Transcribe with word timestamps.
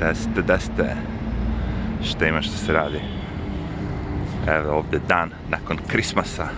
Desite, 0.00 0.42
desite. 0.42 0.96
Šta 2.02 2.26
ima 2.26 2.42
što 2.42 2.56
se 2.56 2.72
radi? 2.72 3.00
Evo 4.48 4.72
ovde 4.72 4.98
dan 5.08 5.30
nakon 5.48 5.78
Krismasa. 5.88 6.48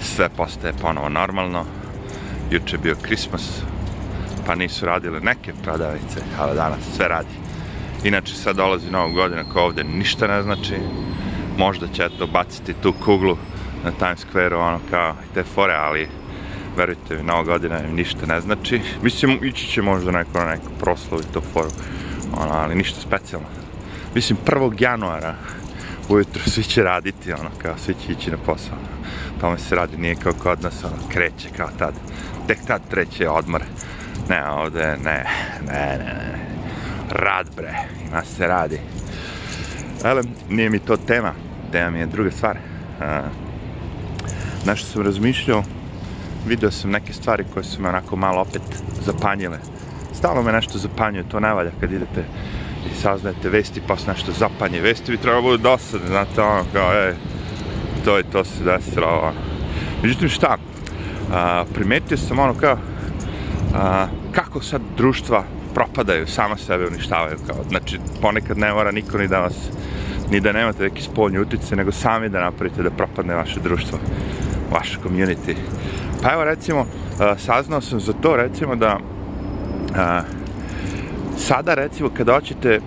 Sve 0.00 0.28
postaje 0.28 0.72
ponovo 0.82 1.08
normalno. 1.08 1.64
Juče 2.50 2.76
je 2.76 2.80
bio 2.80 2.96
Krismas, 3.02 3.62
pa 4.46 4.54
nisu 4.54 4.86
radile 4.86 5.20
neke 5.20 5.52
prodavnice, 5.62 6.20
ali 6.38 6.56
danas 6.56 6.80
sve 6.96 7.08
radi. 7.08 7.34
Inače 8.04 8.34
sad 8.34 8.56
dolazi 8.56 8.90
Nova 8.90 9.08
godina 9.08 9.44
koja 9.52 9.64
ovde 9.64 9.84
ništa 9.84 10.26
ne 10.26 10.42
znači. 10.42 10.74
Možda 11.58 11.86
će 11.88 12.04
eto 12.04 12.26
baciti 12.26 12.74
tu 12.82 12.94
kuglu 13.04 13.36
na 13.84 13.90
Times 13.90 14.26
Square-u, 14.26 14.58
ono 14.58 14.80
kao 14.90 15.14
te 15.34 15.42
fore, 15.42 15.74
ali 15.74 16.08
verujte 16.76 17.16
mi, 17.16 17.22
Nova 17.22 17.42
godina 17.42 17.82
im 17.84 17.94
ništa 17.94 18.26
ne 18.26 18.40
znači. 18.40 18.80
Mislim, 19.02 19.44
ići 19.44 19.66
će 19.66 19.82
možda 19.82 20.10
neko 20.10 20.38
na 20.38 20.44
neku 20.44 20.70
proslavu 20.80 21.22
i 21.22 21.32
to 21.32 21.40
foru, 21.52 21.70
ono, 22.36 22.52
ali 22.52 22.74
ništa 22.74 23.00
specijalno. 23.00 23.46
Mislim, 24.14 24.38
1. 24.46 24.82
januara 24.82 25.34
ujutro 26.08 26.42
svi 26.46 26.62
će 26.62 26.82
raditi, 26.82 27.32
ono, 27.32 27.50
kao 27.62 27.74
svi 27.78 27.94
će 27.94 28.12
ići 28.12 28.30
na 28.30 28.36
posao. 28.36 28.78
Tome 29.40 29.58
se 29.58 29.74
radi, 29.74 29.96
nije 29.96 30.14
kao 30.14 30.32
kod 30.32 30.62
nas, 30.62 30.84
ono, 30.84 30.96
kreće 31.08 31.48
kao 31.56 31.68
tad. 31.78 31.94
Tek 32.46 32.58
tad 32.66 32.82
treće 32.90 33.28
odmor. 33.28 33.62
Ne, 34.28 34.50
ovde, 34.50 34.96
ne, 35.04 35.24
ne, 35.66 35.98
ne, 35.98 36.04
ne. 36.04 36.38
Rad, 37.10 37.46
bre, 37.56 37.74
ima 38.08 38.24
se 38.24 38.46
radi. 38.46 38.80
Ale, 40.04 40.22
nije 40.48 40.70
mi 40.70 40.78
to 40.78 40.96
tema. 40.96 41.32
Tema 41.72 41.90
mi 41.90 41.98
je 41.98 42.06
druga 42.06 42.30
stvar. 42.30 42.58
A, 43.00 43.22
nešto 44.66 44.86
sam 44.86 45.02
razmišljao, 45.02 45.62
video 46.46 46.70
sam 46.70 46.90
neke 46.90 47.12
stvari 47.12 47.44
koje 47.54 47.64
su 47.64 47.82
me 47.82 47.88
onako 47.88 48.16
malo 48.16 48.40
opet 48.40 48.62
zapanjile. 49.04 49.58
Stalno 50.14 50.42
me 50.42 50.52
nešto 50.52 50.78
zapanjuje, 50.78 51.28
to 51.28 51.40
ne 51.40 51.54
valja 51.54 51.70
kad 51.80 51.92
idete 51.92 52.24
i 52.92 52.94
saznajete 52.94 53.48
vesti 53.48 53.82
pa 53.86 53.96
se 53.96 54.10
nešto 54.10 54.32
zapanje. 54.32 54.80
Vesti 54.80 55.12
bi 55.12 55.18
trebalo 55.18 55.42
budu 55.42 55.58
dosadne, 55.58 56.06
znate, 56.08 56.42
ono 56.42 56.64
kao, 56.72 56.92
ej, 56.92 57.14
to 58.04 58.16
je 58.16 58.22
to 58.22 58.44
se 58.44 58.64
desilo, 58.64 59.06
ono. 59.06 59.40
Međutim, 60.02 60.28
šta? 60.28 60.56
A, 61.32 61.64
primetio 61.74 62.16
sam 62.16 62.38
ono 62.38 62.54
kao, 62.54 62.78
a, 63.74 64.06
kako 64.32 64.60
sad 64.60 64.80
društva 64.96 65.44
propadaju, 65.74 66.26
sama 66.26 66.56
sebe 66.56 66.86
uništavaju, 66.86 67.36
kao, 67.46 67.56
znači, 67.68 67.98
ponekad 68.22 68.58
ne 68.58 68.72
mora 68.72 68.90
niko 68.90 69.18
ni 69.18 69.28
da 69.28 69.40
vas, 69.40 69.54
ni 70.30 70.40
da 70.40 70.52
nemate 70.52 70.82
neki 70.82 71.02
spoljni 71.02 71.38
utice, 71.38 71.76
nego 71.76 71.92
sami 71.92 72.28
da 72.28 72.40
napravite 72.40 72.82
da 72.82 72.90
propadne 72.90 73.34
vaše 73.34 73.60
društvo, 73.60 73.98
vaša 74.72 74.98
community. 75.04 75.54
Pa 76.22 76.32
evo, 76.32 76.44
recimo, 76.44 76.86
a, 77.20 77.38
saznao 77.38 77.80
sam 77.80 78.00
za 78.00 78.12
to, 78.12 78.36
recimo, 78.36 78.76
da 78.76 78.98
a, 79.96 80.22
sada 81.36 81.74
recimo 81.74 82.10
kada 82.16 82.32
hoćete 82.32 82.80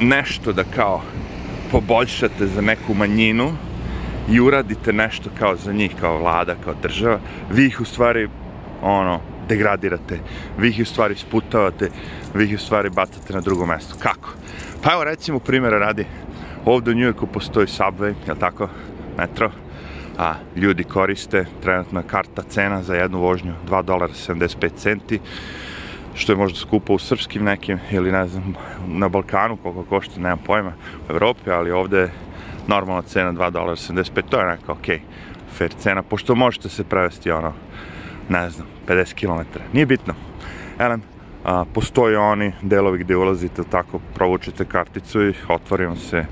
nešto 0.00 0.52
da 0.52 0.64
kao 0.64 1.02
poboljšate 1.70 2.46
za 2.46 2.60
neku 2.60 2.94
manjinu 2.94 3.52
i 4.30 4.40
uradite 4.40 4.92
nešto 4.92 5.30
kao 5.38 5.56
za 5.56 5.72
njih, 5.72 5.94
kao 6.00 6.18
vlada, 6.18 6.54
kao 6.64 6.74
država, 6.82 7.18
vi 7.50 7.66
ih 7.66 7.80
u 7.80 7.84
stvari 7.84 8.28
ono, 8.82 9.20
degradirate, 9.48 10.18
vi 10.58 10.68
ih 10.68 10.78
u 10.82 10.84
stvari 10.84 11.14
sputavate, 11.14 11.90
vi 12.34 12.44
ih 12.44 12.54
u 12.54 12.58
stvari 12.58 12.90
bacate 12.90 13.32
na 13.32 13.40
drugo 13.40 13.66
mesto. 13.66 13.94
Kako? 13.98 14.28
Pa 14.82 14.92
evo 14.92 15.04
recimo 15.04 15.38
primjera 15.38 15.78
radi, 15.78 16.06
ovde 16.64 16.90
u 16.90 16.94
Njujorku 16.94 17.26
postoji 17.26 17.66
Subway, 17.66 18.14
je 18.28 18.38
tako? 18.40 18.68
Metro, 19.18 19.50
a 20.18 20.34
ljudi 20.56 20.84
koriste 20.84 21.44
trenutna 21.62 22.02
karta 22.02 22.42
cena 22.42 22.82
za 22.82 22.94
jednu 22.94 23.18
vožnju 23.18 23.52
2 23.68 23.82
dolara 23.82 24.12
75 24.12 24.70
centi 24.76 25.20
što 26.14 26.32
je 26.32 26.36
možda 26.36 26.58
skupo 26.58 26.94
u 26.94 26.98
srpskim 26.98 27.44
nekim 27.44 27.78
ili 27.90 28.12
ne 28.12 28.28
znam 28.28 28.54
na 28.86 29.08
Balkanu 29.08 29.56
koliko 29.56 29.84
košta, 29.84 30.20
nemam 30.20 30.38
pojma 30.46 30.72
u 31.08 31.12
Evropi, 31.12 31.50
ali 31.50 31.70
ovde 31.70 31.98
je 31.98 32.10
normalna 32.66 33.02
cena 33.02 33.32
2 33.32 33.50
dolara 33.50 33.76
75, 33.76 34.22
to 34.30 34.40
je 34.40 34.46
neka 34.46 34.72
ok, 34.72 34.86
fair 35.58 35.74
cena, 35.78 36.02
pošto 36.02 36.34
možete 36.34 36.68
se 36.68 36.84
prevesti 36.84 37.30
ono, 37.30 37.52
ne 38.28 38.50
znam, 38.50 38.66
50 38.86 39.14
km, 39.14 39.58
nije 39.72 39.86
bitno. 39.86 40.14
Elem, 40.78 41.02
a, 41.44 41.64
postoje 41.74 42.18
oni 42.18 42.52
delovi 42.62 42.98
gde 42.98 43.16
ulazite, 43.16 43.62
tako 43.70 44.00
provučete 44.14 44.64
karticu 44.64 45.28
i 45.28 45.34
otvori 45.48 45.86
vam 45.86 45.96
se 45.96 46.24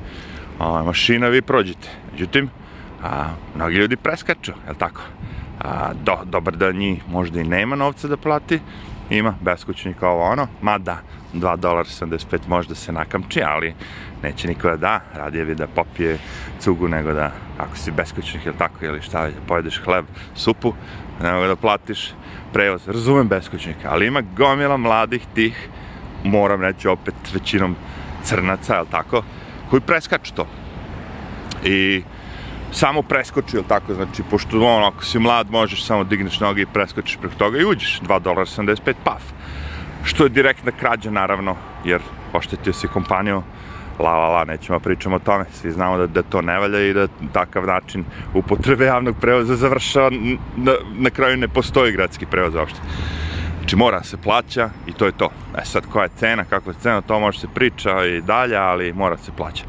a, 0.59 0.83
mašina, 0.83 1.29
vi 1.29 1.43
prođete. 1.43 1.89
Međutim, 2.13 2.51
a, 3.05 3.29
mnogi 3.55 3.77
ljudi 3.77 3.97
preskaču, 3.97 4.53
je 4.67 4.71
li 4.71 4.79
tako? 4.79 5.03
A, 5.61 5.93
do, 6.05 6.17
dobar 6.25 6.57
da 6.57 6.73
njih 6.73 7.09
možda 7.09 7.41
i 7.41 7.45
nema 7.45 7.77
novca 7.77 8.09
da 8.09 8.17
plati, 8.17 8.61
ima 9.11 9.35
beskućnik 9.41 10.03
ovo 10.03 10.23
ono, 10.23 10.49
mada 10.63 10.99
2 11.35 11.57
dolar 11.57 11.87
75 11.87 12.39
možda 12.47 12.75
se 12.75 12.93
nakamči, 12.93 13.43
ali 13.43 13.75
neće 14.23 14.49
niko 14.49 14.71
da 14.71 14.77
da, 14.77 15.01
radije 15.15 15.45
bi 15.45 15.55
da 15.55 15.67
popije 15.67 16.19
cugu 16.59 16.89
nego 16.89 17.13
da, 17.13 17.31
ako 17.59 17.77
si 17.77 17.91
beskućnik 17.91 18.47
ili 18.47 18.57
tako, 18.59 18.85
ili 18.85 19.03
šta, 19.03 19.29
pojedeš 19.49 19.81
hleb, 19.85 20.05
supu, 20.35 20.73
nego 21.23 21.47
da 21.47 21.57
platiš 21.57 22.13
prevoz. 22.53 22.89
Razumem 22.89 23.29
beskućnika, 23.29 23.89
ali 23.91 24.07
ima 24.07 24.23
gomila 24.37 24.77
mladih 24.77 25.23
tih, 25.35 25.69
moram 26.25 26.63
reći 26.63 26.89
opet 26.89 27.15
većinom 27.35 27.77
crnaca, 28.23 28.79
ili 28.79 28.87
tako, 28.91 29.23
koji 29.71 29.81
preskaču 29.81 30.35
to. 30.35 30.47
I 31.65 32.03
samo 32.75 33.03
preskoči, 33.03 33.57
ili 33.57 33.65
tako, 33.69 33.95
znači, 33.95 34.23
pošto 34.31 34.61
ono, 34.61 34.87
ako 34.87 35.05
si 35.05 35.19
mlad, 35.19 35.51
možeš 35.51 35.85
samo 35.85 36.05
digneš 36.05 36.41
noge 36.41 36.63
i 36.63 36.67
preskočiš 36.67 37.17
preko 37.17 37.35
toga 37.39 37.59
i 37.59 37.65
uđeš, 37.65 38.01
2 38.01 38.21
dolara 38.21 38.47
75, 38.47 38.95
paf. 39.05 39.23
Što 40.05 40.25
je 40.25 40.29
direktna 40.29 40.73
krađa, 40.73 41.11
naravno, 41.11 41.57
jer 41.85 42.01
oštetio 42.33 42.73
si 42.73 42.89
kompaniju, 42.89 43.43
la 43.99 44.17
la 44.19 44.29
la, 44.29 44.45
nećemo 44.45 44.81
pričamo 44.81 45.17
o 45.17 45.19
tome, 45.19 45.45
svi 45.53 45.71
znamo 45.71 45.99
da, 45.99 46.07
da 46.07 46.23
to 46.23 46.43
ne 46.43 46.59
valja 46.59 46.81
i 46.81 46.93
da 46.93 47.07
takav 47.33 47.67
način 47.67 48.05
upotrebe 48.35 48.85
javnog 48.85 49.17
prevoza 49.21 49.57
završava, 49.57 50.11
na, 50.57 50.73
na 50.97 51.11
kraju 51.11 51.37
ne 51.37 51.49
postoji 51.49 51.93
gradski 51.93 52.27
prevoz 52.27 52.55
uopšte. 52.55 52.81
Znači 53.65 53.77
mora 53.77 54.03
se 54.03 54.17
plaća 54.17 54.71
i 54.87 54.93
to 54.93 55.07
je 55.07 55.13
to. 55.13 55.31
E 55.59 55.65
sad 55.65 55.87
koja 55.87 56.03
je 56.03 56.11
cena, 56.17 56.45
kakva 56.45 56.73
je 56.73 56.79
cena, 56.83 57.01
to 57.01 57.21
može 57.21 57.39
se 57.39 57.47
priča 57.55 58.05
i 58.05 58.21
dalje, 58.21 58.57
ali 58.57 58.93
mora 58.93 59.17
se 59.17 59.33
plaća. 59.37 59.65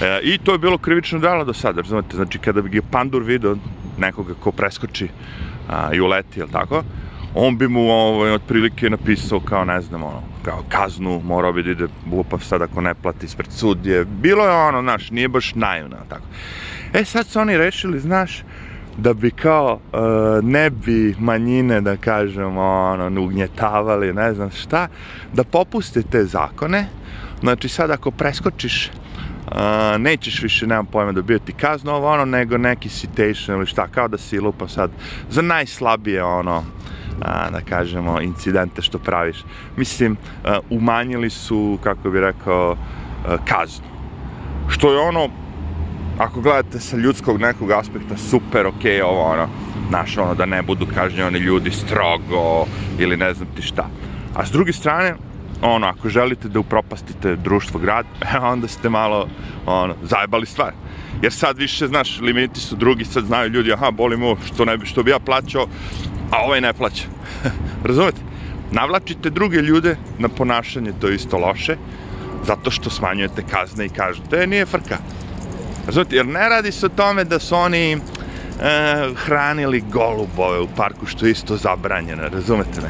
E, 0.00 0.20
I 0.22 0.38
to 0.38 0.52
je 0.52 0.58
bilo 0.58 0.78
krivično 0.78 1.18
delo 1.18 1.44
do 1.44 1.52
sada, 1.52 1.80
razumete, 1.80 2.16
znači 2.16 2.38
kada 2.38 2.62
bi 2.62 2.82
pandur 2.90 3.22
video 3.22 3.56
nekoga 3.98 4.34
ko 4.40 4.52
preskoči 4.52 5.08
a, 5.68 5.94
i 5.94 6.00
uleti, 6.00 6.40
jel 6.40 6.48
tako, 6.48 6.82
on 7.34 7.58
bi 7.58 7.68
mu 7.68 7.90
ovaj, 7.90 8.30
otprilike 8.30 8.90
napisao 8.90 9.40
kao, 9.40 9.64
ne 9.64 9.80
znam, 9.80 10.02
ono, 10.02 10.22
kao 10.44 10.62
kaznu, 10.68 11.20
morao 11.24 11.52
bi 11.52 11.62
da 11.62 11.70
ide 11.70 11.86
glupav 12.06 12.38
sad 12.38 12.62
ako 12.62 12.80
ne 12.80 12.94
plati 12.94 13.26
ispred 13.26 13.52
sudje. 13.52 14.04
Bilo 14.04 14.44
je 14.44 14.52
ono, 14.52 14.82
znaš, 14.82 15.10
nije 15.10 15.28
baš 15.28 15.54
naivno, 15.54 15.96
tako. 16.08 16.24
E, 16.92 17.04
sad 17.04 17.26
su 17.26 17.40
oni 17.40 17.56
rešili, 17.56 18.00
znaš, 18.00 18.42
da 18.96 19.14
bi 19.14 19.30
kao 19.30 19.74
uh, 19.92 20.44
ne 20.44 20.70
bi 20.70 21.14
manjine, 21.18 21.80
da 21.80 21.96
kažem, 21.96 22.58
ono, 22.58 23.22
ugnjetavali, 23.22 24.12
ne 24.12 24.34
znam 24.34 24.50
šta, 24.50 24.88
da 25.32 25.44
popuste 25.44 26.02
te 26.02 26.24
zakone. 26.24 26.86
Znači, 27.40 27.68
sad 27.68 27.90
ako 27.90 28.10
preskočiš 28.10 28.90
Uh, 29.44 30.00
nećeš 30.00 30.42
više, 30.42 30.66
nemam 30.66 30.86
pojma, 30.86 31.12
dobijati 31.12 31.52
kaznu 31.52 31.92
ovo 31.92 32.12
ono, 32.12 32.24
nego 32.24 32.58
neki 32.58 32.88
citation 32.88 33.56
ili 33.56 33.66
šta, 33.66 33.86
kao 33.86 34.08
da 34.08 34.18
si 34.18 34.40
lupa 34.40 34.68
sad 34.68 34.90
za 35.30 35.42
najslabije 35.42 36.24
ono, 36.24 36.64
a, 37.20 37.50
da 37.50 37.60
kažemo, 37.60 38.20
incidente 38.20 38.82
što 38.82 38.98
praviš. 38.98 39.44
Mislim, 39.76 40.16
a, 40.44 40.58
umanjili 40.70 41.30
su, 41.30 41.78
kako 41.82 42.10
bi 42.10 42.20
rekao, 42.20 42.76
a, 43.26 43.36
kaznu. 43.36 43.86
Što 44.68 44.92
je 44.92 44.98
ono, 44.98 45.28
ako 46.18 46.40
gledate 46.40 46.80
sa 46.80 46.96
ljudskog 46.96 47.40
nekog 47.40 47.70
aspekta, 47.70 48.16
super, 48.16 48.66
ok, 48.66 48.84
ovo 49.04 49.22
ono, 49.22 49.48
znaš, 49.88 50.18
ono, 50.18 50.34
da 50.34 50.46
ne 50.46 50.62
budu 50.62 50.86
kažnjeni 50.94 51.38
ljudi 51.38 51.70
strogo 51.70 52.66
ili 52.98 53.16
ne 53.16 53.34
znam 53.34 53.48
ti 53.56 53.62
šta. 53.62 53.88
A 54.34 54.46
s 54.46 54.50
druge 54.50 54.72
strane, 54.72 55.14
ono, 55.62 55.86
ako 55.86 56.08
želite 56.08 56.48
da 56.48 56.58
upropastite 56.58 57.36
društvo, 57.36 57.80
grad, 57.80 58.06
onda 58.52 58.68
ste 58.68 58.88
malo, 58.88 59.28
ono, 59.66 59.94
zajebali 60.02 60.46
stvar. 60.46 60.72
Jer 61.22 61.32
sad 61.32 61.58
više, 61.58 61.86
znaš, 61.86 62.20
limiti 62.20 62.60
su 62.60 62.76
drugi, 62.76 63.04
sad 63.04 63.24
znaju 63.24 63.50
ljudi, 63.50 63.72
aha, 63.72 63.90
boli 63.90 64.16
mu, 64.16 64.36
što, 64.46 64.64
ne 64.64 64.78
što 64.84 65.02
bi 65.02 65.10
ja 65.10 65.18
plaćao, 65.18 65.66
a 66.30 66.44
ovaj 66.44 66.60
ne 66.60 66.72
plaća. 66.72 67.04
Razumete? 67.88 68.20
Navlačite 68.72 69.30
druge 69.30 69.62
ljude 69.62 69.96
na 70.18 70.28
ponašanje, 70.28 70.92
to 71.00 71.08
je 71.08 71.14
isto 71.14 71.38
loše, 71.38 71.76
zato 72.46 72.70
što 72.70 72.90
smanjujete 72.90 73.42
kazne 73.50 73.86
i 73.86 73.88
kažete, 73.88 74.36
e, 74.36 74.46
nije 74.46 74.66
frka. 74.66 74.98
Razumete? 75.86 76.16
Jer 76.16 76.26
ne 76.26 76.48
radi 76.48 76.72
se 76.72 76.86
o 76.86 76.88
tome 76.88 77.24
da 77.24 77.38
su 77.38 77.56
oni 77.56 77.92
e, 77.92 77.98
hranili 79.16 79.84
golubove 79.92 80.60
u 80.60 80.68
parku, 80.76 81.06
što 81.06 81.26
je 81.26 81.32
isto 81.32 81.56
zabranjeno, 81.56 82.28
razumete 82.28 82.80
me? 82.80 82.88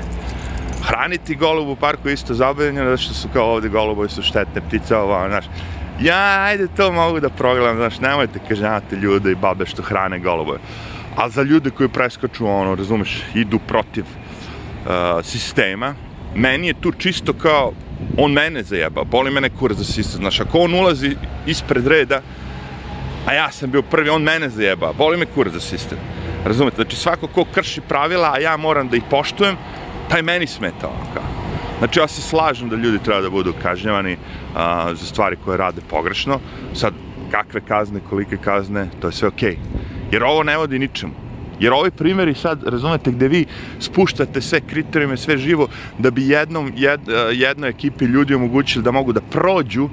hraniti 0.85 1.35
golub 1.35 1.69
u 1.69 1.77
parku 1.77 2.09
isto 2.09 2.35
zabranjeno, 2.35 2.91
zato 2.91 3.03
što 3.03 3.15
su 3.15 3.29
kao 3.33 3.53
ovde 3.53 3.69
golubovi 3.69 4.09
su 4.09 4.23
štetne 4.23 4.61
ptice, 4.69 4.97
ovo, 4.97 5.29
znaš. 5.29 5.45
Ja, 6.01 6.43
ajde, 6.43 6.69
to 6.77 6.93
mogu 6.93 7.21
da 7.21 7.29
progledam, 7.29 7.77
znaš, 7.77 8.01
nemojte 8.01 8.41
kažnjavati 8.49 8.97
ljude 8.97 9.33
i 9.33 9.35
babe 9.35 9.67
što 9.67 9.83
hrane 9.83 10.19
golubove. 10.19 10.59
A 11.17 11.29
za 11.29 11.43
ljude 11.43 11.71
koji 11.71 11.89
preskaču, 11.89 12.47
ono, 12.47 12.75
razumeš, 12.75 13.23
idu 13.35 13.59
protiv 13.59 14.05
uh, 14.05 15.25
sistema, 15.25 15.95
meni 16.35 16.67
je 16.67 16.81
tu 16.81 16.93
čisto 16.93 17.33
kao 17.33 17.73
on 18.19 18.33
mene 18.33 18.63
zajeba, 18.63 19.05
boli 19.05 19.31
mene 19.31 19.51
kurac 19.51 19.79
za 19.79 19.85
sistem, 19.85 20.21
znaš, 20.21 20.41
ako 20.41 20.59
on 20.59 20.75
ulazi 20.75 21.17
ispred 21.47 21.87
reda, 21.87 22.21
a 23.27 23.33
ja 23.33 23.51
sam 23.51 23.71
bio 23.71 23.83
prvi, 23.83 24.11
on 24.11 24.23
mene 24.23 24.49
zajeba, 24.49 24.93
boli 24.93 25.17
me 25.17 25.27
kurac 25.27 25.53
za 25.53 25.61
sistem. 25.61 25.99
Razumete, 26.45 26.77
znači 26.77 26.97
svako 26.97 27.27
ko 27.27 27.45
krši 27.55 27.81
pravila, 27.81 28.33
a 28.35 28.41
ja 28.41 28.57
moram 28.57 28.89
da 28.89 28.97
ih 28.97 29.03
poštujem, 29.11 29.57
taj 30.09 30.23
meni 30.23 30.47
smeta 30.47 30.89
ono. 30.89 31.25
Znači 31.79 32.01
ja 32.01 32.09
se 32.09 32.23
slažem 32.23 32.69
da 32.69 32.77
ljudi 32.77 32.99
treba 32.99 33.21
da 33.21 33.31
budu 33.31 33.53
kažnjavani 33.63 34.17
a, 34.55 34.95
za 34.95 35.07
stvari 35.07 35.37
koje 35.45 35.57
rade 35.57 35.81
pogrešno. 35.91 36.41
Sad, 36.75 36.95
kakve 37.31 37.61
kazne, 37.61 38.01
kolike 38.11 38.37
kazne, 38.37 38.89
to 39.01 39.09
je 39.09 39.13
sve 39.13 39.29
okej. 39.29 39.51
Okay. 39.51 40.13
Jer 40.13 40.25
ovo 40.25 40.43
ne 40.43 40.57
vodi 40.57 40.79
ničemu. 40.79 41.13
Jer 41.61 41.73
ovi 41.73 41.91
primjeri 41.91 42.35
sad, 42.35 42.63
razumete, 42.65 43.11
gde 43.11 43.29
vi 43.29 43.45
spuštate 43.81 44.41
sve 44.41 44.61
kriterijume, 44.61 45.17
sve 45.17 45.39
živo, 45.39 45.69
da 45.99 46.11
bi 46.11 46.29
jednom, 46.29 46.73
jed, 46.77 47.01
jednoj 47.33 47.71
ekipi 47.71 48.05
ljudi 48.05 48.35
omogućili 48.35 48.85
da 48.85 48.91
mogu 48.91 49.13
da 49.13 49.21
prođu, 49.21 49.89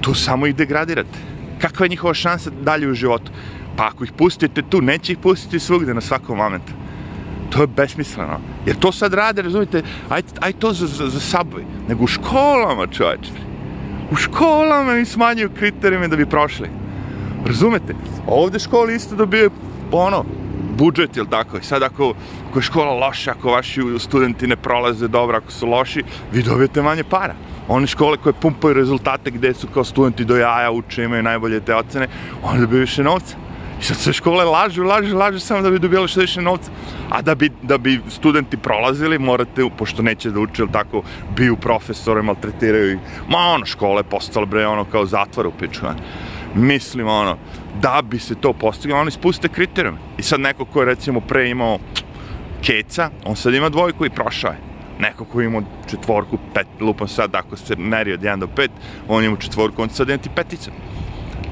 to 0.00 0.14
samo 0.14 0.46
ih 0.46 0.54
degradirate. 0.54 1.18
Kakva 1.60 1.86
je 1.86 1.90
njihova 1.90 2.14
šansa 2.14 2.50
dalje 2.50 2.88
u 2.88 2.94
životu? 2.94 3.32
Pa 3.76 3.86
ako 3.86 4.04
ih 4.04 4.12
pustite 4.12 4.62
tu, 4.62 4.80
neće 4.80 5.12
ih 5.12 5.18
pustiti 5.18 5.60
svugde 5.60 5.94
na 5.94 6.00
svakom 6.00 6.36
momentu. 6.36 6.72
To 7.50 7.62
je 7.62 7.66
besmisleno. 7.66 8.40
Jer 8.66 8.76
to 8.76 8.92
sad 8.92 9.14
rade, 9.14 9.42
razumite, 9.42 9.82
aj, 10.08 10.22
aj 10.40 10.52
to 10.52 10.72
za, 10.72 10.86
za, 10.86 11.08
za 11.08 11.20
subway. 11.20 11.64
Nego 11.88 12.04
u 12.04 12.06
školama, 12.06 12.86
čovječe. 12.86 13.30
U 14.10 14.16
školama 14.16 14.98
im 14.98 15.06
smanjuju 15.06 15.50
kriterijume 15.58 16.08
da 16.08 16.16
bi 16.16 16.26
prošli. 16.26 16.68
Razumete? 17.46 17.94
Ovde 18.26 18.58
škole 18.58 18.94
isto 18.94 19.16
dobijaju, 19.16 19.50
ono, 19.92 20.24
budžet, 20.80 21.16
jel 21.16 21.26
tako? 21.30 21.58
I 21.58 21.62
sad 21.62 21.82
ako, 21.82 22.14
ako 22.48 22.58
je 22.58 22.62
škola 22.62 22.94
loša, 23.06 23.34
ako 23.36 23.52
vaši 23.52 23.82
studenti 23.98 24.46
ne 24.46 24.56
prolaze 24.56 25.08
dobro, 25.08 25.36
ako 25.36 25.52
su 25.52 25.68
loši, 25.68 26.04
vi 26.32 26.42
dobijete 26.42 26.82
manje 26.82 27.04
para. 27.04 27.34
One 27.68 27.86
škole 27.86 28.16
koje 28.16 28.32
pumpaju 28.32 28.74
rezultate 28.74 29.30
gde 29.30 29.54
su 29.54 29.68
kao 29.74 29.84
studenti 29.84 30.24
do 30.24 30.36
jaja 30.36 30.70
uče, 30.70 31.04
imaju 31.04 31.22
najbolje 31.22 31.60
te 31.60 31.74
ocene, 31.74 32.08
one 32.42 32.60
dobiju 32.60 32.80
više 32.80 33.04
novca. 33.04 33.36
I 33.80 33.84
sad 33.84 33.96
sve 33.96 34.12
škole 34.12 34.44
lažu, 34.44 34.84
lažu, 34.84 35.16
lažu 35.16 35.40
samo 35.40 35.62
da 35.62 35.70
bi 35.70 35.78
dobijali 35.78 36.08
što 36.08 36.20
više 36.20 36.42
novca. 36.42 36.70
A 37.10 37.22
da 37.22 37.34
bi, 37.34 37.50
da 37.62 37.78
bi 37.78 38.00
studenti 38.08 38.56
prolazili, 38.56 39.18
morate, 39.18 39.64
pošto 39.78 40.02
neće 40.02 40.30
da 40.30 40.40
uče, 40.40 40.66
tako, 40.72 41.02
biju 41.36 41.56
profesore, 41.56 42.22
maltretiraju 42.22 42.92
ih. 42.92 42.98
Ma 43.28 43.38
ono, 43.54 43.66
škole 43.66 44.02
postale, 44.02 44.46
bre, 44.46 44.66
ono, 44.66 44.84
kao 44.84 45.06
zatvor 45.06 45.46
u 45.46 45.52
piču. 45.52 45.86
Mislim, 46.54 47.08
ono, 47.08 47.36
da 47.82 48.02
bi 48.02 48.18
se 48.18 48.34
to 48.34 48.52
postiglo, 48.52 48.98
oni 48.98 49.10
spuste 49.10 49.48
kriterijum. 49.48 49.98
I 50.18 50.22
sad 50.22 50.40
neko 50.40 50.64
ko 50.64 50.80
je, 50.80 50.86
recimo, 50.86 51.20
pre 51.20 51.50
imao 51.50 51.78
keca, 52.62 53.10
on 53.24 53.36
sad 53.36 53.54
ima 53.54 53.68
dvojku 53.68 54.06
i 54.06 54.10
prošao 54.10 54.50
je. 54.50 54.58
Neko 54.98 55.24
ko 55.24 55.40
ima 55.40 55.62
četvorku, 55.90 56.38
pet, 56.54 56.66
lupam 56.80 57.08
sad, 57.08 57.34
ako 57.34 57.56
se 57.56 57.76
meri 57.76 58.12
od 58.12 58.20
1 58.20 58.38
do 58.38 58.46
5, 58.46 58.68
on 59.08 59.24
ima 59.24 59.36
četvorku, 59.36 59.82
on 59.82 59.88
sad 59.88 60.08
ima 60.08 60.18
ti 60.18 60.30
petica. 60.34 60.70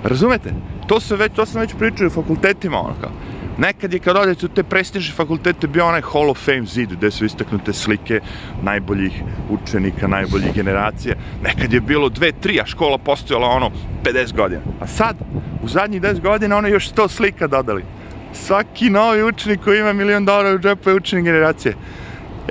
Razumete? 0.05 0.53
To 0.87 1.01
se 1.01 1.17
već, 1.17 1.33
to 1.33 1.47
sam 1.47 1.61
već 1.61 1.75
pričao 1.79 2.07
u 2.07 2.11
fakultetima, 2.11 2.79
ono 2.79 2.95
kao. 3.01 3.11
Nekad 3.59 3.93
je 3.93 3.99
kad 3.99 4.17
odete 4.17 4.47
u 4.47 4.49
te 4.49 4.63
prestižne 4.63 5.15
fakultete 5.15 5.67
bio 5.67 5.87
onaj 5.87 6.03
Hall 6.13 6.31
of 6.31 6.45
Fame 6.45 6.67
zid 6.67 6.93
gde 6.93 7.11
su 7.11 7.25
istaknute 7.25 7.73
slike 7.73 8.21
najboljih 8.63 9.23
učenika, 9.51 10.07
najboljih 10.07 10.55
generacija. 10.55 11.15
Nekad 11.43 11.73
je 11.73 11.81
bilo 11.81 12.09
dve, 12.09 12.33
tri, 12.33 12.61
a 12.61 12.67
škola 12.67 12.99
postojala 12.99 13.49
ono 13.49 13.71
50 14.05 14.37
godina. 14.37 14.61
A 14.81 14.87
sad, 14.87 15.17
u 15.63 15.69
zadnjih 15.69 16.03
10 16.03 16.21
godina, 16.21 16.57
ono 16.57 16.69
još 16.69 16.93
100 16.93 17.09
slika 17.09 17.47
dodali. 17.47 17.85
Svaki 18.33 18.91
novi 18.91 19.23
učenik 19.23 19.61
koji 19.65 19.81
ima 19.81 19.93
milion 19.93 20.25
dolara 20.25 20.55
u 20.55 20.59
džepu 20.59 20.91
je 20.91 20.97
učenik 20.97 21.25
generacije. 21.25 21.75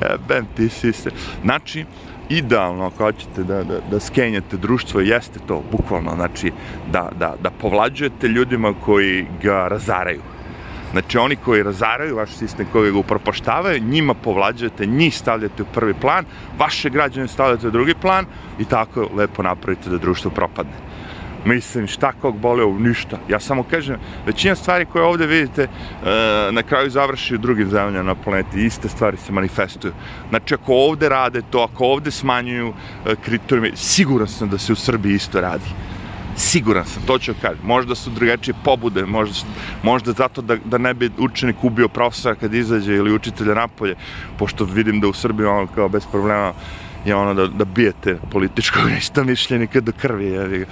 Jebem 0.02 0.46
ti 0.56 0.70
sise. 0.70 1.10
Znači, 1.44 1.86
idealno 2.30 2.86
ako 2.86 3.04
hoćete 3.04 3.44
da, 3.44 3.64
da, 3.64 3.80
da 3.92 4.00
skenjate 4.00 4.58
društvo 4.58 5.02
jeste 5.02 5.40
to, 5.48 5.64
bukvalno, 5.72 6.16
znači 6.16 6.52
da, 6.92 7.10
da, 7.20 7.36
da 7.44 7.50
povlađujete 7.50 8.28
ljudima 8.28 8.74
koji 8.86 9.26
ga 9.44 9.68
razaraju. 9.68 10.22
Znači 10.92 11.18
oni 11.18 11.36
koji 11.36 11.64
razaraju 11.64 12.16
vaš 12.16 12.30
sistem, 12.30 12.68
koji 12.72 12.92
ga 12.92 12.98
upropaštavaju, 12.98 13.84
njima 13.84 14.14
povlađujete, 14.14 14.86
njih 14.86 15.18
stavljate 15.18 15.64
u 15.64 15.66
prvi 15.74 15.94
plan, 15.94 16.26
vaše 16.58 16.90
građane 16.90 17.28
stavljate 17.28 17.68
u 17.68 17.72
drugi 17.72 17.94
plan 18.02 18.26
i 18.60 18.66
tako 18.66 19.10
lepo 19.16 19.44
napravite 19.44 19.90
da 19.90 19.98
društvo 19.98 20.32
propadne. 20.32 20.74
Mislim, 21.46 21.88
šta 21.88 22.12
kog 22.12 22.38
bole 22.38 22.64
u 22.66 22.80
ništa. 22.80 23.18
Ja 23.30 23.40
samo 23.40 23.64
kažem, 23.64 23.98
većina 24.26 24.56
stvari 24.56 24.86
koje 24.86 25.06
ovde 25.06 25.26
vidite 25.26 25.64
e, 25.64 25.68
na 26.52 26.64
kraju 26.64 26.90
završi 26.90 27.36
u 27.36 27.38
drugim 27.38 27.70
zemljama 27.70 28.04
na 28.04 28.16
planeti. 28.16 28.66
Iste 28.66 28.90
stvari 28.90 29.18
se 29.18 29.32
manifestuju. 29.32 29.94
Znači, 30.30 30.54
ako 30.54 30.74
ovde 30.74 31.10
rade 31.10 31.42
to, 31.50 31.60
ako 31.60 31.86
ovde 31.86 32.12
smanjuju 32.12 32.74
e, 33.06 33.16
kriterijume, 33.16 33.72
siguran 33.76 34.28
sam 34.28 34.50
da 34.50 34.58
se 34.58 34.74
u 34.74 34.76
Srbiji 34.76 35.14
isto 35.14 35.42
radi. 35.42 35.66
Siguran 36.38 36.86
sam, 36.86 37.04
to 37.08 37.20
ću 37.20 37.34
kažem. 37.42 37.60
Možda 37.64 37.96
su 37.96 38.10
drugačije 38.10 38.56
pobude, 38.64 39.06
možda, 39.06 39.48
možda 39.84 40.12
zato 40.12 40.42
da, 40.42 40.56
da 40.56 40.78
ne 40.78 40.94
bi 40.94 41.10
učenik 41.18 41.64
ubio 41.64 41.88
profesora 41.88 42.36
kad 42.36 42.54
izađe 42.54 42.96
ili 42.96 43.14
učitelja 43.14 43.54
napolje, 43.54 43.96
pošto 44.38 44.66
vidim 44.66 45.00
da 45.00 45.08
u 45.08 45.14
Srbiji 45.14 45.48
ono 45.48 45.68
kao 45.68 45.90
bez 45.90 46.06
problema 46.12 46.54
je 47.06 47.16
ono 47.16 47.34
da, 47.34 47.48
da 47.48 47.66
bijete 47.66 48.18
političkog 48.32 48.90
ništa 48.96 49.24
mišljenika 49.24 49.82
do 49.82 49.92
krvi, 50.02 50.26
jevi 50.26 50.66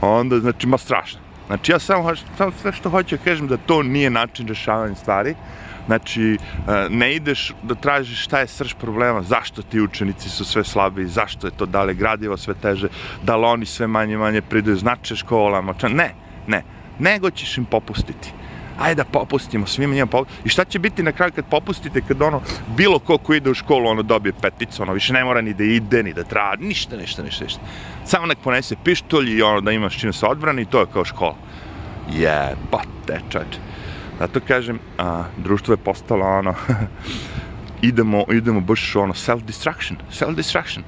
onda, 0.00 0.38
znači, 0.40 0.66
ma 0.66 0.78
strašno. 0.78 1.20
Znači, 1.46 1.72
ja 1.72 1.78
samo, 1.78 2.14
samo 2.38 2.52
sve 2.62 2.72
što 2.72 2.90
hoću 2.90 3.16
da 3.16 3.22
kažem 3.24 3.48
da 3.48 3.56
to 3.56 3.82
nije 3.82 4.10
način 4.10 4.48
rešavanja 4.48 4.94
stvari. 4.94 5.34
Znači, 5.88 6.36
e, 6.68 6.86
ne 6.90 7.14
ideš 7.14 7.54
da 7.62 7.74
tražiš 7.74 8.24
šta 8.24 8.40
je 8.40 8.46
srž 8.46 8.74
problema, 8.80 9.22
zašto 9.22 9.62
ti 9.62 9.80
učenici 9.80 10.28
su 10.28 10.44
sve 10.44 10.64
slabi, 10.64 11.06
zašto 11.06 11.46
je 11.46 11.50
to, 11.56 11.66
da 11.66 11.82
li 11.82 11.94
gradivo 11.94 12.36
sve 12.36 12.54
teže, 12.54 12.88
da 13.22 13.36
li 13.36 13.46
oni 13.46 13.66
sve 13.66 13.86
manje 13.86 14.16
manje 14.16 14.42
pridaju 14.42 14.76
znače 14.76 15.16
školama, 15.16 15.74
ne, 15.88 16.12
ne, 16.46 16.62
nego 16.98 17.30
ćeš 17.30 17.58
im 17.58 17.64
popustiti 17.64 18.32
ajde 18.78 18.94
da 18.94 19.04
popustimo, 19.04 19.66
svima 19.66 19.94
njima 19.94 20.06
popustimo. 20.06 20.42
I 20.44 20.48
šta 20.48 20.64
će 20.64 20.78
biti 20.78 21.02
na 21.02 21.12
kraju 21.12 21.32
kad 21.34 21.44
popustite, 21.44 22.02
kad 22.08 22.22
ono, 22.22 22.42
bilo 22.76 22.98
ko 22.98 23.18
ko 23.18 23.34
ide 23.34 23.50
u 23.50 23.54
školu, 23.54 23.88
ono 23.88 24.02
dobije 24.02 24.32
peticu, 24.42 24.82
ono 24.82 24.92
više 24.92 25.12
ne 25.12 25.24
mora 25.24 25.40
ni 25.40 25.54
da 25.54 25.64
ide, 25.64 26.02
ni 26.02 26.12
da 26.12 26.24
traži, 26.24 26.62
ništa, 26.62 26.96
ništa, 26.96 27.22
ništa, 27.22 27.44
ništa. 27.44 27.60
Samo 28.04 28.26
nek 28.26 28.38
ponese 28.38 28.76
pištolj 28.84 29.36
i 29.38 29.42
ono 29.42 29.60
da 29.60 29.72
imaš 29.72 29.98
čim 29.98 30.12
se 30.12 30.26
odbrani 30.26 30.64
to 30.64 30.80
je 30.80 30.86
kao 30.92 31.04
škola. 31.04 31.36
Jebate, 32.12 33.20
čače. 33.30 33.67
Zato 34.18 34.40
kažem, 34.48 34.78
a, 34.98 35.24
društvo 35.36 35.72
je 35.72 35.76
postalo 35.76 36.26
ono, 36.26 36.54
idemo, 37.90 38.24
idemo 38.32 38.60
baš 38.60 38.96
ono, 38.96 39.14
self-destruction, 39.14 39.96
self-destruction. 40.12 40.82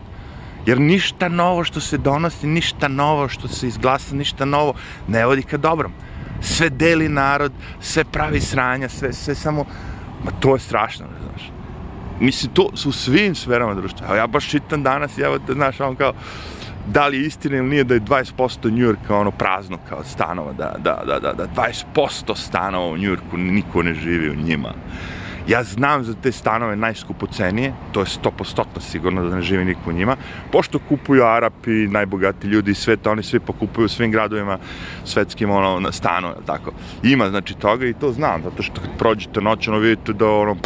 Jer 0.67 0.81
ništa 0.81 1.29
novo 1.29 1.65
što 1.65 1.81
se 1.81 1.99
donosi, 1.99 2.47
ništa 2.47 2.89
novo 2.89 3.29
što 3.29 3.49
se 3.49 3.69
izglasa, 3.69 4.15
ništa 4.15 4.45
novo 4.45 4.75
ne 5.09 5.27
vodi 5.27 5.43
ka 5.43 5.57
dobrom 5.57 5.93
sve 6.41 6.71
deli 6.71 7.09
narod, 7.09 7.53
sve 7.81 8.05
pravi 8.05 8.41
sranja, 8.41 8.89
sve, 8.89 9.13
sve 9.13 9.35
samo, 9.35 9.65
ma 10.25 10.31
to 10.41 10.55
je 10.55 10.61
strašno, 10.61 11.07
ne 11.07 11.21
znaš. 11.21 11.51
Mislim, 12.21 12.53
to 12.53 12.71
su 12.75 12.89
u 12.89 12.93
svim 12.93 13.35
sferama 13.35 13.75
društva. 13.75 14.07
Evo, 14.07 14.17
ja 14.17 14.27
baš 14.27 14.49
čitam 14.49 14.83
danas, 14.83 15.19
evo, 15.19 15.39
te, 15.39 15.53
znaš, 15.53 15.81
on 15.81 15.97
kao, 15.97 16.13
da 16.93 17.07
li 17.07 17.17
je 17.17 17.27
istina 17.27 17.57
ili 17.57 17.69
nije 17.69 17.85
da 17.85 17.95
je 17.95 18.01
20% 18.01 18.73
Njujorka 18.73 19.17
ono 19.17 19.31
prazno 19.31 19.79
kao 19.89 20.05
stanova, 20.05 20.53
da, 20.53 20.75
da, 20.79 21.03
da, 21.07 21.19
da, 21.19 21.33
da 21.33 21.47
20% 21.95 22.37
stanova 22.37 22.87
u 22.87 22.97
Njujorku 22.97 23.37
niko 23.37 23.83
ne 23.83 23.95
živi 23.95 24.31
u 24.31 24.35
njima. 24.35 24.75
Ja 25.49 25.63
znam 25.65 26.05
za 26.05 26.15
te 26.23 26.33
stanove 26.33 26.77
najskupocenije, 26.77 27.73
to 27.93 28.01
je 28.01 28.07
100% 28.07 28.65
sigurno 28.81 29.25
da 29.29 29.37
ne 29.37 29.43
živi 29.43 29.65
niko 29.65 29.91
u 29.91 29.93
njima, 29.93 30.17
pošto 30.53 30.79
kupuju 30.79 31.25
Arapi, 31.25 31.71
najbogati 31.71 32.47
ljudi 32.47 32.71
iz 32.71 32.79
sveta, 32.79 33.11
oni 33.11 33.23
svi 33.23 33.41
pokupuju 33.41 33.85
u 33.85 33.89
svim 33.89 34.11
gradovima 34.11 34.59
svetskim 35.05 35.51
ono, 35.51 35.81
na 35.81 35.93
stanove, 35.93 36.35
tako. 36.47 36.73
Ima 37.03 37.31
znači 37.31 37.55
toga 37.55 37.87
i 37.87 37.95
to 37.95 38.13
znam, 38.13 38.43
zato 38.43 38.63
što 38.63 38.81
kad 38.81 38.91
prođete 38.99 39.41
noć, 39.41 39.69
ono 39.69 39.79
vidite 39.79 40.13
da 40.13 40.31
ono, 40.31 40.57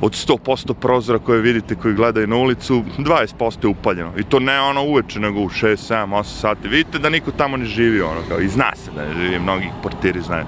od 0.00 0.12
100% 0.12 0.74
prozora 0.74 1.18
koje 1.18 1.40
vidite 1.40 1.74
koji 1.74 1.94
gledaju 1.94 2.26
na 2.26 2.36
ulicu, 2.36 2.84
20% 2.98 3.64
je 3.64 3.68
upaljeno. 3.68 4.12
I 4.18 4.22
to 4.22 4.40
ne 4.40 4.60
ono 4.60 4.84
uveče, 4.84 5.20
nego 5.20 5.40
u 5.40 5.48
6, 5.48 5.92
7, 5.92 6.06
8 6.06 6.24
sati. 6.24 6.68
Vidite 6.68 6.98
da 6.98 7.08
niko 7.08 7.30
tamo 7.30 7.56
ne 7.56 7.64
živi, 7.64 8.00
ono, 8.00 8.20
kao, 8.28 8.40
i 8.40 8.48
zna 8.48 8.72
se 8.76 8.90
da 8.96 9.04
ne 9.04 9.14
živi, 9.14 9.38
mnogi 9.38 9.68
portiri 9.82 10.20
znaju. 10.20 10.44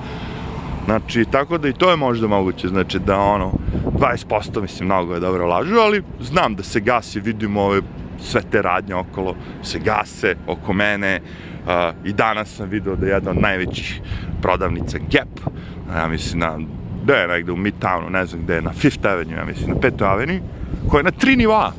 Znači, 0.84 1.24
tako 1.30 1.58
da 1.58 1.68
i 1.68 1.72
to 1.72 1.90
je 1.90 1.96
možda 1.96 2.26
moguće, 2.26 2.68
znači 2.68 2.98
da 2.98 3.18
ono, 3.18 3.52
20% 3.98 4.60
mislim, 4.62 4.86
mnogo 4.86 5.14
je 5.14 5.20
dobro 5.20 5.46
lažu, 5.46 5.76
ali 5.76 6.02
znam 6.20 6.54
da 6.54 6.62
se 6.62 6.80
gasi, 6.80 7.20
vidimo 7.20 7.62
ove 7.62 7.80
sve 8.20 8.42
te 8.50 8.62
radnje 8.62 8.94
okolo, 8.94 9.34
se 9.62 9.78
gase 9.78 10.36
oko 10.46 10.72
mene, 10.72 11.20
uh, 11.20 11.70
i 12.04 12.12
danas 12.12 12.56
sam 12.56 12.68
video 12.68 12.96
da 12.96 13.06
je 13.06 13.12
jedna 13.12 13.30
od 13.30 13.40
najvećih 13.40 14.00
prodavnica 14.42 14.98
Gap, 14.98 15.54
ja 15.96 16.08
mislim 16.08 16.40
na, 16.40 16.58
da 17.02 17.14
je 17.14 17.28
negde 17.28 17.52
u 17.52 17.56
Midtownu, 17.56 18.10
ne 18.10 18.26
znam 18.26 18.42
gde 18.42 18.62
na 18.62 18.72
Fifth 18.72 19.06
Avenue, 19.06 19.36
ja 19.36 19.44
mislim, 19.44 19.70
na 19.70 19.80
Petoj 19.80 20.08
Avenue, 20.08 20.40
koja 20.88 21.00
je 21.00 21.04
na 21.04 21.10
tri 21.10 21.36
nivoa, 21.36 21.72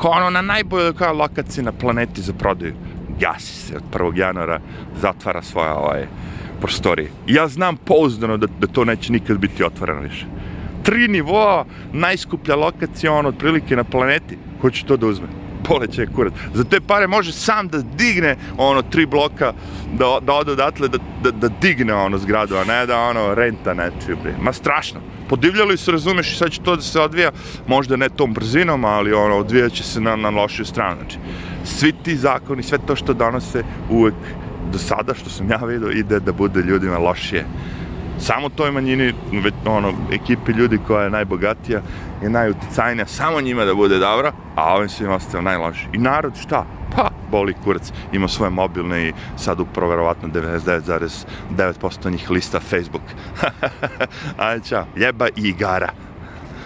kao 0.00 0.10
ono 0.10 0.30
na 0.30 0.42
najboljoj 0.42 0.94
kao 0.94 1.14
lokaciji 1.14 1.64
na 1.64 1.72
planeti 1.72 2.22
za 2.22 2.32
prodaju. 2.32 2.74
Gasi 3.20 3.54
se 3.54 3.76
od 3.76 3.82
1. 3.92 4.18
januara, 4.18 4.60
zatvara 5.00 5.42
svoja 5.42 5.74
ovaj, 5.74 6.06
prostorije. 6.60 7.10
Ja 7.26 7.48
znam 7.48 7.76
pouzdano 7.76 8.36
da, 8.36 8.46
da 8.60 8.66
to 8.66 8.84
neće 8.84 9.12
nikad 9.12 9.38
biti 9.38 9.64
otvoreno 9.64 10.00
više. 10.00 10.26
Tri 10.82 11.08
nivoa, 11.08 11.64
najskuplja 11.92 12.56
lokacija, 12.56 13.12
on 13.12 13.26
otprilike 13.26 13.76
na 13.76 13.84
planeti, 13.84 14.38
ko 14.60 14.70
će 14.70 14.84
to 14.84 14.96
da 14.96 15.06
uzme? 15.06 15.45
Poleće 15.68 16.06
kurac. 16.06 16.32
Za 16.54 16.64
te 16.64 16.80
pare 16.80 17.06
može 17.06 17.32
sam 17.32 17.68
da 17.68 17.82
digne 17.82 18.36
ono 18.58 18.82
tri 18.82 19.06
bloka, 19.06 19.52
da, 19.92 20.18
da 20.22 20.32
ode 20.32 20.52
odatle, 20.52 20.88
da, 20.88 20.98
da, 21.22 21.30
da 21.30 21.48
digne 21.48 21.94
ono 21.94 22.18
zgradu, 22.18 22.56
a 22.56 22.64
ne 22.64 22.86
da 22.86 22.98
ono 22.98 23.34
renta 23.34 23.74
nečiju, 23.74 24.16
bre. 24.22 24.34
Ma 24.40 24.52
strašno. 24.52 25.00
Podivljali 25.28 25.76
su, 25.76 25.90
razumeš, 25.90 26.32
i 26.32 26.36
sad 26.36 26.50
će 26.50 26.60
to 26.62 26.76
da 26.76 26.82
se 26.82 27.00
odvija, 27.00 27.30
možda 27.66 27.96
ne 27.96 28.08
tom 28.08 28.32
brzinom, 28.34 28.84
ali 28.84 29.12
ono, 29.12 29.36
odvijat 29.36 29.72
će 29.72 29.82
se 29.82 30.00
na, 30.00 30.16
na 30.16 30.30
lošiju 30.30 30.64
stranu. 30.64 30.96
Znači, 31.00 31.18
svi 31.64 31.92
ti 31.92 32.16
zakoni, 32.16 32.62
sve 32.62 32.78
to 32.86 32.96
što 32.96 33.14
donose 33.14 33.64
uvek 33.90 34.14
do 34.72 34.78
sada, 34.78 35.14
što 35.14 35.30
sam 35.30 35.50
ja 35.50 35.56
vidio, 35.56 35.90
ide 35.90 36.20
da 36.20 36.32
bude 36.32 36.62
ljudima 36.62 36.98
lošije 36.98 37.44
samo 38.18 38.48
toj 38.48 38.70
manjini, 38.70 39.14
ono, 39.66 39.92
ekipi 40.12 40.52
ljudi 40.52 40.78
koja 40.86 41.04
je 41.04 41.10
najbogatija 41.10 41.80
i 42.22 42.28
najuticajnija, 42.28 43.06
samo 43.06 43.40
njima 43.40 43.64
da 43.64 43.74
bude 43.74 43.98
dobro, 43.98 44.32
a 44.54 44.74
ovim 44.74 44.88
svim 44.88 45.10
ostalo 45.10 45.42
najloši. 45.42 45.86
I 45.92 45.98
narod 45.98 46.32
šta? 46.40 46.64
Pa, 46.96 47.10
boli 47.30 47.54
kurac, 47.64 47.92
ima 48.12 48.28
svoje 48.28 48.50
mobilne 48.50 49.08
i 49.08 49.12
sad 49.36 49.60
upravo 49.60 49.90
verovatno 49.90 50.28
99,9% 50.28 52.10
njih 52.10 52.30
lista 52.30 52.60
Facebook. 52.60 53.02
Ajde, 54.38 54.64
čao, 54.68 54.86
ljeba 54.96 55.28
i 55.28 55.48
igara. 55.48 56.05